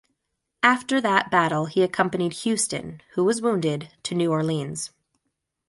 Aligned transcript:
After 0.63 0.99
that 0.99 1.29
battle 1.29 1.67
he 1.67 1.83
accompanied 1.83 2.33
Houston, 2.33 3.03
who 3.11 3.23
was 3.23 3.39
wounded, 3.39 3.91
to 4.01 4.15
New 4.15 4.31
Orleans. 4.31 4.89